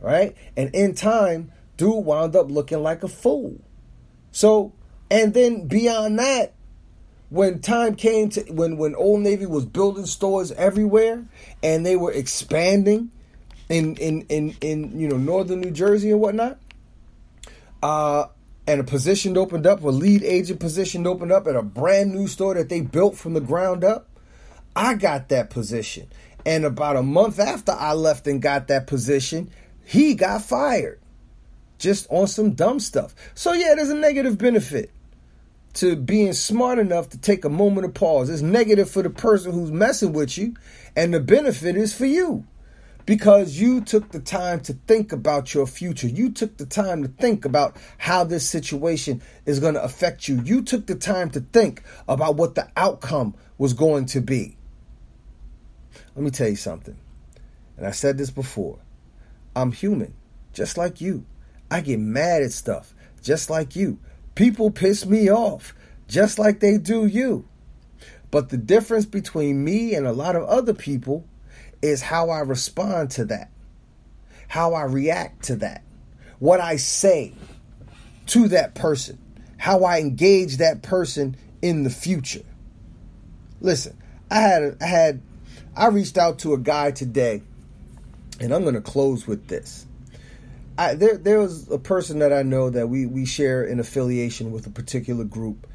right?" 0.00 0.35
And 0.56 0.75
in 0.75 0.94
time, 0.94 1.52
dude 1.76 2.04
wound 2.04 2.37
up 2.37 2.50
looking 2.50 2.83
like 2.83 3.02
a 3.02 3.09
fool. 3.09 3.61
So, 4.33 4.73
and 5.11 5.35
then 5.35 5.66
beyond 5.66 6.18
that, 6.18 6.54
when 7.30 7.61
time 7.61 7.94
came 7.94 8.28
to 8.30 8.40
when 8.52 8.76
when 8.76 8.94
Old 8.94 9.21
Navy 9.21 9.47
was 9.47 9.64
building 9.64 10.06
stores 10.06 10.52
everywhere 10.52 11.25
and 11.62 11.85
they 11.85 11.97
were 11.97 12.12
expanding 12.12 13.11
in 13.75 13.97
in 13.97 14.21
in 14.28 14.57
in 14.61 15.00
you 15.00 15.09
know 15.09 15.16
northern 15.16 15.61
New 15.61 15.73
Jersey 15.73 16.11
and 16.11 16.21
whatnot. 16.21 16.59
Uh, 17.83 18.26
and 18.66 18.81
a 18.81 18.85
position 18.85 19.37
opened 19.37 19.66
up, 19.66 19.83
a 19.83 19.88
lead 19.88 20.23
agent 20.23 20.59
position 20.61 21.07
opened 21.07 21.33
up 21.33 21.47
at 21.47 21.57
a 21.57 21.62
brand 21.62 22.14
new 22.14 22.26
store 22.26 22.54
that 22.54 22.71
they 22.71 22.81
built 22.81 23.16
from 23.16 23.35
the 23.35 23.40
ground 23.40 23.85
up. 23.85 24.09
I 24.75 24.95
got 24.95 25.28
that 25.28 25.50
position. 25.50 26.09
And 26.47 26.64
about 26.64 26.97
a 26.97 27.02
month 27.02 27.38
after 27.38 27.73
I 27.73 27.93
left 27.93 28.26
and 28.26 28.40
got 28.40 28.69
that 28.69 28.87
position, 28.87 29.50
he 29.85 30.14
got 30.14 30.43
fired 30.43 30.99
just 31.78 32.07
on 32.09 32.26
some 32.26 32.52
dumb 32.52 32.81
stuff. 32.81 33.14
So, 33.35 33.52
yeah, 33.52 33.75
there's 33.75 33.90
a 33.90 33.95
negative 33.95 34.38
benefit 34.38 34.90
to 35.75 35.95
being 35.95 36.33
smart 36.33 36.78
enough 36.78 37.11
to 37.11 37.19
take 37.19 37.45
a 37.45 37.50
moment 37.50 37.87
of 37.87 37.93
pause. 37.93 38.31
It's 38.31 38.40
negative 38.40 38.90
for 38.90 39.02
the 39.02 39.11
person 39.11 39.52
who's 39.52 39.71
messing 39.71 40.14
with 40.14 40.38
you, 40.38 40.54
and 40.97 41.12
the 41.12 41.21
benefit 41.21 41.76
is 41.76 41.93
for 41.95 42.07
you 42.07 42.47
because 43.06 43.61
you 43.61 43.80
took 43.80 44.11
the 44.11 44.20
time 44.20 44.61
to 44.61 44.73
think 44.87 45.12
about 45.12 45.52
your 45.52 45.66
future. 45.66 46.08
You 46.08 46.30
took 46.30 46.56
the 46.56 46.66
time 46.66 47.02
to 47.02 47.08
think 47.08 47.44
about 47.44 47.76
how 47.99 48.25
this 48.25 48.49
situation 48.49 49.23
is 49.44 49.61
going 49.61 49.75
to 49.75 49.82
affect 49.82 50.28
you. 50.28 50.40
You 50.42 50.62
took 50.62 50.87
the 50.87 50.94
time 50.94 51.30
to 51.30 51.40
think 51.40 51.82
about 52.08 52.37
what 52.37 52.54
the 52.54 52.68
outcome 52.76 53.34
was 53.58 53.75
going 53.75 54.06
to 54.06 54.20
be. 54.20 54.56
Let 56.14 56.25
me 56.25 56.30
tell 56.30 56.49
you 56.49 56.56
something. 56.56 56.96
And 57.76 57.87
I 57.87 57.90
said 57.90 58.16
this 58.16 58.30
before. 58.30 58.78
I'm 59.54 59.73
human, 59.73 60.14
just 60.52 60.78
like 60.78 61.00
you. 61.00 61.26
I 61.70 61.80
get 61.80 61.99
mad 61.99 62.42
at 62.42 62.52
stuff, 62.52 62.94
just 63.23 63.50
like 63.50 63.76
you. 63.76 63.99
People 64.34 64.70
piss 64.70 65.06
me 65.06 65.30
off, 65.30 65.75
just 66.08 66.38
like 66.38 66.61
they 66.61 66.78
do 66.78 67.06
you. 67.06 67.46
But 68.30 68.49
the 68.49 68.56
difference 68.56 69.06
between 69.06 69.62
me 69.62 69.94
and 69.94 70.06
a 70.06 70.12
lot 70.12 70.37
of 70.37 70.44
other 70.44 70.75
people 70.75 71.26
is 71.85 72.00
how 72.00 72.31
I 72.31 72.41
respond 72.41 73.11
to 73.12 73.26
that, 73.26 73.50
how 74.49 74.73
I 74.73 74.85
react 74.85 75.45
to 75.45 75.57
that, 75.57 75.83
what 76.38 76.59
I 76.59 76.76
say 76.76 77.35
to 78.29 78.49
that 78.49 78.75
person, 78.75 79.19
how 79.59 79.85
I 79.85 80.00
engage 80.00 80.57
that 80.57 80.83
person 80.83 81.37
in 81.61 81.83
the 81.83 81.91
future. 81.91 82.45
Listen, 83.61 83.99
I 84.31 84.41
had 84.41 84.76
I 84.81 84.87
had 84.87 85.21
I 85.76 85.88
reached 85.88 86.17
out 86.17 86.38
to 86.41 86.55
a 86.55 86.59
guy 86.59 86.91
today, 86.91 87.43
and 88.41 88.55
I'm 88.55 88.62
going 88.62 88.75
to 88.75 88.81
close 88.81 89.26
with 89.26 89.49
this. 89.49 89.87
I, 90.79 90.95
there 90.95 91.19
there 91.19 91.38
was 91.38 91.71
a 91.71 91.79
person 91.79 92.21
that 92.21 92.33
I 92.33 92.43
know 92.43 92.71
that 92.71 92.88
we 92.88 93.05
we 93.05 93.26
share 93.26 93.62
an 93.62 93.79
affiliation 93.79 94.53
with 94.53 94.67
a 94.67 94.71
particular 94.71 95.25
group, 95.25 95.67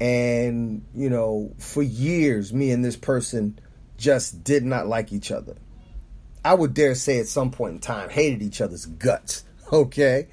and 0.00 0.84
you 0.94 1.10
know 1.10 1.52
for 1.58 1.82
years 1.82 2.52
me 2.52 2.70
and 2.70 2.84
this 2.84 2.96
person 2.96 3.58
just 3.96 4.44
did 4.44 4.64
not 4.64 4.86
like 4.86 5.12
each 5.12 5.30
other. 5.30 5.56
I 6.44 6.54
would 6.54 6.74
dare 6.74 6.94
say 6.94 7.18
at 7.18 7.26
some 7.26 7.50
point 7.50 7.74
in 7.74 7.80
time 7.80 8.08
hated 8.08 8.42
each 8.42 8.60
other's 8.60 8.86
guts. 8.86 9.44
Okay. 9.72 10.28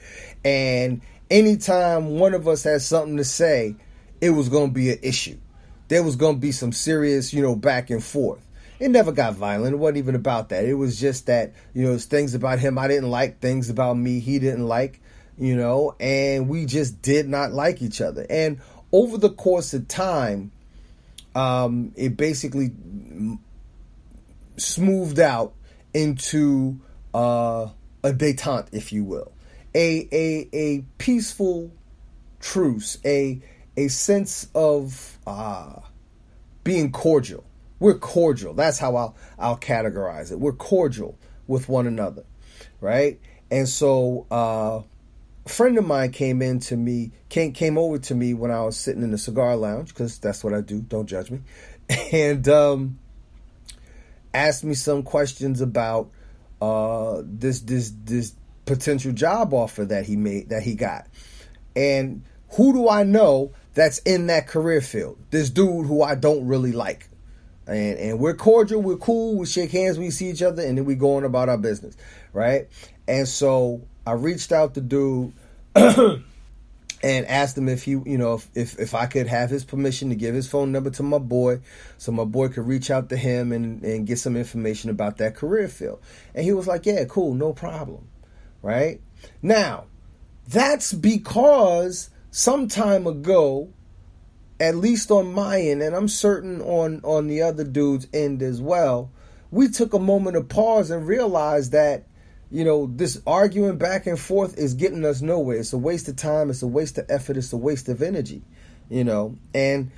And 0.45 1.01
anytime 1.31 2.19
one 2.19 2.35
of 2.35 2.47
us 2.47 2.63
had 2.65 2.83
something 2.83 3.17
to 3.17 3.23
say, 3.23 3.75
it 4.21 4.29
was 4.29 4.47
going 4.47 4.67
to 4.67 4.73
be 4.73 4.91
an 4.91 4.99
issue. 5.01 5.39
There 5.87 6.03
was 6.03 6.15
going 6.15 6.35
to 6.35 6.39
be 6.39 6.51
some 6.51 6.71
serious, 6.71 7.33
you 7.33 7.41
know, 7.41 7.55
back 7.55 7.89
and 7.89 8.03
forth. 8.03 8.47
It 8.79 8.89
never 8.89 9.11
got 9.11 9.33
violent. 9.33 9.73
It 9.73 9.77
wasn't 9.77 9.97
even 9.97 10.13
about 10.13 10.49
that. 10.49 10.65
It 10.65 10.75
was 10.75 10.99
just 10.99 11.25
that, 11.25 11.53
you 11.73 11.83
know, 11.83 11.97
things 11.97 12.35
about 12.35 12.59
him 12.59 12.77
I 12.77 12.87
didn't 12.87 13.09
like, 13.09 13.39
things 13.39 13.71
about 13.71 13.95
me 13.97 14.19
he 14.19 14.37
didn't 14.37 14.67
like, 14.67 15.01
you 15.37 15.55
know, 15.55 15.95
and 15.99 16.47
we 16.47 16.67
just 16.67 17.01
did 17.01 17.27
not 17.27 17.53
like 17.53 17.81
each 17.81 18.01
other. 18.01 18.25
And 18.29 18.59
over 18.91 19.17
the 19.17 19.31
course 19.31 19.73
of 19.73 19.87
time, 19.87 20.51
um, 21.35 21.93
it 21.95 22.15
basically 22.17 22.71
smoothed 24.57 25.19
out 25.19 25.53
into 25.93 26.79
uh, 27.13 27.69
a 28.03 28.11
detente, 28.11 28.69
if 28.71 28.91
you 28.91 29.03
will. 29.03 29.31
a 29.75 30.07
a 30.11 30.49
a 30.53 30.81
peaceful 30.97 31.71
truce, 32.39 32.97
a 33.05 33.41
a 33.75 33.87
sense 33.87 34.47
of 34.53 35.17
uh, 35.25 35.79
being 36.63 36.91
cordial. 36.91 37.43
We're 37.79 37.97
cordial. 37.97 38.53
That's 38.53 38.79
how 38.79 38.95
I'll 38.95 39.15
I'll 39.37 39.57
categorize 39.57 40.31
it. 40.31 40.39
We're 40.39 40.53
cordial 40.53 41.17
with 41.47 41.67
one 41.69 41.87
another, 41.87 42.23
right? 42.79 43.19
And 43.51 43.67
so 43.67 44.25
uh, 44.31 44.81
a 45.45 45.49
friend 45.49 45.77
of 45.77 45.85
mine 45.85 46.11
came 46.11 46.41
in 46.41 46.59
to 46.61 46.77
me, 46.77 47.11
came 47.29 47.53
came 47.53 47.77
over 47.77 47.97
to 47.99 48.15
me 48.15 48.33
when 48.33 48.51
I 48.51 48.61
was 48.61 48.77
sitting 48.77 49.03
in 49.03 49.11
the 49.11 49.17
cigar 49.17 49.55
lounge 49.55 49.89
because 49.89 50.19
that's 50.19 50.43
what 50.43 50.53
I 50.53 50.61
do. 50.61 50.81
Don't 50.81 51.07
judge 51.07 51.31
me, 51.31 51.41
and 52.11 52.47
um, 52.47 52.99
asked 54.33 54.63
me 54.63 54.73
some 54.73 55.03
questions 55.03 55.61
about 55.61 56.09
uh, 56.61 57.21
this 57.23 57.61
this 57.61 57.93
this 58.03 58.33
potential 58.65 59.11
job 59.11 59.53
offer 59.53 59.85
that 59.85 60.05
he 60.05 60.15
made 60.15 60.49
that 60.49 60.63
he 60.63 60.75
got, 60.75 61.07
and 61.75 62.23
who 62.55 62.73
do 62.73 62.89
I 62.89 63.03
know 63.03 63.51
that's 63.73 63.99
in 63.99 64.27
that 64.27 64.47
career 64.47 64.81
field? 64.81 65.17
This 65.31 65.49
dude 65.49 65.87
who 65.87 66.01
I 66.03 66.15
don't 66.15 66.47
really 66.47 66.71
like. 66.71 67.09
And, 67.65 67.97
and 67.97 68.19
we're 68.19 68.35
cordial, 68.35 68.81
we're 68.81 68.97
cool, 68.97 69.37
we 69.37 69.45
shake 69.45 69.71
hands, 69.71 69.97
we 69.97 70.11
see 70.11 70.29
each 70.29 70.41
other, 70.41 70.61
and 70.61 70.77
then 70.77 70.83
we 70.83 70.95
go 70.95 71.15
on 71.15 71.23
about 71.23 71.47
our 71.47 71.57
business, 71.57 71.95
right? 72.33 72.67
And 73.07 73.25
so 73.25 73.81
I 74.05 74.11
reached 74.13 74.51
out 74.51 74.73
to 74.73 74.81
dude 74.81 75.31
and 77.03 77.27
asked 77.27 77.57
him 77.57 77.67
if 77.67 77.83
he, 77.83 77.91
you 77.91 78.17
know, 78.17 78.35
if, 78.35 78.49
if, 78.55 78.79
if 78.79 78.95
I 78.95 79.07
could 79.07 79.27
have 79.27 79.49
his 79.49 79.65
permission 79.65 80.09
to 80.09 80.15
give 80.15 80.33
his 80.33 80.49
phone 80.49 80.71
number 80.71 80.89
to 80.91 81.03
my 81.03 81.17
boy, 81.17 81.59
so 81.97 82.13
my 82.13 82.23
boy 82.23 82.47
could 82.47 82.65
reach 82.65 82.89
out 82.89 83.09
to 83.09 83.17
him 83.17 83.51
and 83.51 83.83
and 83.83 84.07
get 84.07 84.19
some 84.19 84.37
information 84.37 84.89
about 84.89 85.17
that 85.17 85.35
career 85.35 85.67
field. 85.67 85.99
And 86.33 86.45
he 86.45 86.53
was 86.53 86.65
like, 86.65 86.85
"Yeah, 86.85 87.03
cool, 87.03 87.33
no 87.33 87.51
problem." 87.51 88.07
Right 88.61 89.01
now, 89.41 89.85
that's 90.47 90.93
because 90.93 92.09
some 92.31 92.69
time 92.69 93.05
ago, 93.05 93.73
at 94.57 94.77
least 94.77 95.11
on 95.11 95.33
my 95.33 95.59
end, 95.59 95.81
and 95.81 95.93
I'm 95.93 96.07
certain 96.07 96.61
on 96.61 97.01
on 97.03 97.27
the 97.27 97.41
other 97.41 97.65
dude's 97.65 98.07
end 98.13 98.41
as 98.41 98.61
well, 98.61 99.11
we 99.51 99.67
took 99.67 99.93
a 99.93 99.99
moment 99.99 100.37
of 100.37 100.47
pause 100.47 100.89
and 100.89 101.05
realized 101.05 101.73
that 101.73 102.07
you 102.53 102.63
know, 102.63 102.85
this 102.85 103.19
arguing 103.25 103.79
back 103.79 104.05
and 104.05 104.19
forth 104.19 104.59
is 104.59 104.75
getting 104.75 105.03
us 105.05 105.23
nowhere. 105.23 105.57
It's 105.57 105.73
a 105.73 105.77
waste 105.77 106.07
of 106.07 106.15
time, 106.15 106.51
it's 106.51 106.61
a 106.61 106.67
waste 106.67 106.99
of 106.99 107.07
effort, 107.09 107.35
it's 107.35 107.51
a 107.51 107.57
waste 107.57 107.89
of 107.89 108.03
energy, 108.03 108.43
you 108.91 109.03
know. 109.03 109.35
And 109.55 109.91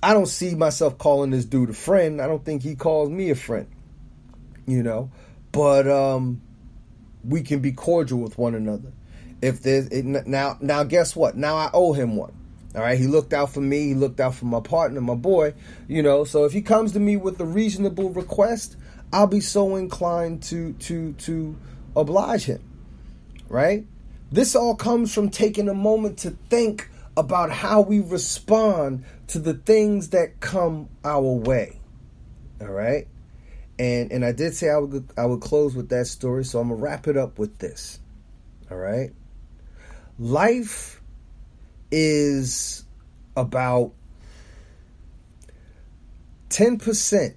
I 0.00 0.14
don't 0.14 0.28
see 0.28 0.54
myself 0.54 0.96
calling 0.96 1.30
this 1.30 1.44
dude 1.44 1.70
a 1.70 1.72
friend. 1.72 2.22
I 2.22 2.28
don't 2.28 2.44
think 2.44 2.62
he 2.62 2.76
calls 2.76 3.10
me 3.10 3.30
a 3.30 3.34
friend, 3.34 3.66
you 4.64 4.84
know. 4.84 5.10
But 5.50 5.88
um, 5.88 6.40
we 7.24 7.42
can 7.42 7.58
be 7.58 7.72
cordial 7.72 8.20
with 8.20 8.38
one 8.38 8.54
another. 8.54 8.92
If 9.42 9.60
there's 9.60 9.88
it, 9.88 10.04
now, 10.04 10.56
now 10.60 10.84
guess 10.84 11.16
what? 11.16 11.36
Now 11.36 11.56
I 11.56 11.70
owe 11.74 11.92
him 11.92 12.14
one. 12.14 12.32
All 12.76 12.82
right, 12.82 12.96
he 12.96 13.08
looked 13.08 13.32
out 13.32 13.52
for 13.52 13.60
me. 13.60 13.88
He 13.88 13.94
looked 13.94 14.20
out 14.20 14.36
for 14.36 14.44
my 14.44 14.60
partner, 14.60 15.00
my 15.00 15.16
boy. 15.16 15.54
You 15.88 16.04
know, 16.04 16.22
so 16.22 16.44
if 16.44 16.52
he 16.52 16.62
comes 16.62 16.92
to 16.92 17.00
me 17.00 17.16
with 17.16 17.40
a 17.40 17.44
reasonable 17.44 18.10
request, 18.10 18.76
I'll 19.12 19.26
be 19.26 19.40
so 19.40 19.76
inclined 19.76 20.42
to 20.44 20.72
to 20.74 21.12
to 21.12 21.56
oblige 21.96 22.44
him. 22.44 22.62
Right? 23.48 23.86
This 24.30 24.54
all 24.54 24.76
comes 24.76 25.12
from 25.12 25.30
taking 25.30 25.68
a 25.68 25.74
moment 25.74 26.18
to 26.18 26.30
think 26.48 26.88
about 27.16 27.50
how 27.50 27.80
we 27.80 28.00
respond 28.00 29.04
to 29.28 29.40
the 29.40 29.54
things 29.54 30.10
that 30.10 30.38
come 30.40 30.88
our 31.04 31.20
way. 31.20 31.80
All 32.60 32.68
right? 32.68 33.08
And 33.78 34.12
and 34.12 34.24
I 34.24 34.32
did 34.32 34.54
say 34.54 34.70
I 34.70 34.78
would 34.78 35.10
I 35.16 35.26
would 35.26 35.40
close 35.40 35.74
with 35.74 35.88
that 35.88 36.06
story, 36.06 36.44
so 36.44 36.60
I'm 36.60 36.68
going 36.68 36.78
to 36.78 36.84
wrap 36.84 37.08
it 37.08 37.16
up 37.16 37.38
with 37.38 37.58
this. 37.58 37.98
All 38.70 38.76
right? 38.76 39.12
Life 40.18 41.00
is 41.90 42.84
about 43.36 43.92
10% 46.50 47.34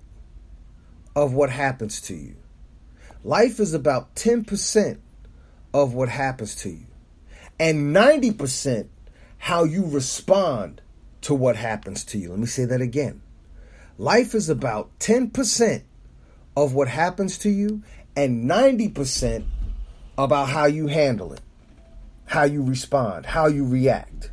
of 1.16 1.34
what 1.34 1.50
happens 1.50 2.02
to 2.02 2.16
you. 2.16 2.36
Life 3.24 3.60
is 3.60 3.74
about 3.74 4.16
10% 4.16 4.98
of 5.74 5.94
what 5.94 6.10
happens 6.10 6.56
to 6.56 6.70
you, 6.70 6.88
and 7.60 7.96
90% 7.96 8.88
how 9.38 9.64
you 9.64 9.86
respond 9.86 10.82
to 11.22 11.34
what 11.34 11.56
happens 11.56 12.04
to 12.06 12.18
you. 12.18 12.30
Let 12.32 12.40
me 12.40 12.46
say 12.46 12.66
that 12.66 12.82
again. 12.82 13.22
Life 13.98 14.36
is 14.36 14.50
about 14.50 14.98
10% 15.00 15.84
of 16.56 16.74
what 16.74 16.88
happens 16.88 17.38
to 17.40 17.50
you, 17.50 17.84
and 18.16 18.50
90% 18.50 19.46
about 20.18 20.50
how 20.50 20.66
you 20.66 20.88
handle 20.88 21.34
it, 21.34 21.42
how 22.26 22.44
you 22.44 22.62
respond, 22.64 23.26
how 23.26 23.48
you 23.48 23.66
react. 23.66 24.32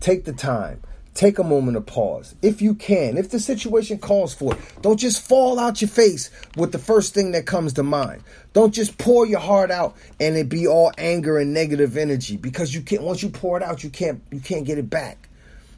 Take 0.00 0.24
the 0.24 0.32
time 0.32 0.82
Take 1.14 1.38
a 1.38 1.44
moment 1.44 1.76
of 1.76 1.86
pause. 1.86 2.34
If 2.42 2.60
you 2.60 2.74
can, 2.74 3.16
if 3.16 3.30
the 3.30 3.38
situation 3.38 3.98
calls 3.98 4.34
for 4.34 4.54
it, 4.54 4.60
don't 4.82 4.98
just 4.98 5.26
fall 5.26 5.60
out 5.60 5.80
your 5.80 5.88
face 5.88 6.28
with 6.56 6.72
the 6.72 6.78
first 6.78 7.14
thing 7.14 7.30
that 7.32 7.46
comes 7.46 7.74
to 7.74 7.84
mind. 7.84 8.24
Don't 8.52 8.74
just 8.74 8.98
pour 8.98 9.24
your 9.24 9.38
heart 9.38 9.70
out 9.70 9.96
and 10.18 10.36
it 10.36 10.48
be 10.48 10.66
all 10.66 10.90
anger 10.98 11.38
and 11.38 11.54
negative 11.54 11.96
energy 11.96 12.36
because 12.36 12.74
you 12.74 12.82
can't 12.82 13.02
once 13.02 13.22
you 13.22 13.28
pour 13.28 13.56
it 13.56 13.62
out, 13.62 13.84
you 13.84 13.90
can't 13.90 14.22
you 14.32 14.40
can't 14.40 14.66
get 14.66 14.76
it 14.76 14.90
back. 14.90 15.28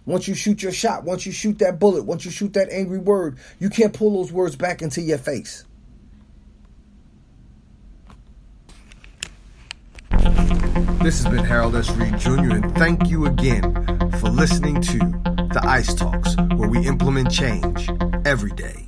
Once 0.06 0.26
you 0.26 0.34
shoot 0.34 0.62
your 0.62 0.72
shot, 0.72 1.04
once 1.04 1.26
you 1.26 1.32
shoot 1.32 1.58
that 1.58 1.78
bullet, 1.78 2.04
once 2.04 2.24
you 2.24 2.30
shoot 2.30 2.54
that 2.54 2.70
angry 2.70 2.98
word, 2.98 3.36
you 3.58 3.68
can't 3.68 3.92
pull 3.92 4.22
those 4.22 4.32
words 4.32 4.56
back 4.56 4.80
into 4.80 5.02
your 5.02 5.18
face. 5.18 5.64
This 11.02 11.22
has 11.22 11.26
been 11.26 11.44
Harold 11.44 11.76
S. 11.76 11.90
Reed 11.90 12.18
Jr., 12.18 12.56
and 12.56 12.74
thank 12.76 13.08
you 13.08 13.26
again 13.26 13.95
for 14.12 14.28
listening 14.28 14.80
to 14.80 14.98
the 14.98 15.60
Ice 15.64 15.94
Talks, 15.94 16.36
where 16.56 16.68
we 16.68 16.86
implement 16.86 17.30
change 17.30 17.88
every 18.24 18.52
day. 18.52 18.85